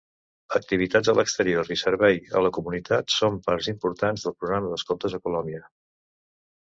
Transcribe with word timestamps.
Activitats 0.59 1.09
a 1.11 1.13
l'exterior 1.17 1.69
i 1.75 1.77
servei 1.81 2.17
a 2.39 2.43
la 2.45 2.51
comunitat 2.59 3.15
són 3.17 3.37
parts 3.51 3.69
importants 3.75 4.27
del 4.29 4.37
programa 4.41 4.73
d'escoltes 4.73 5.19
a 5.19 5.25
Colombia. 5.29 5.63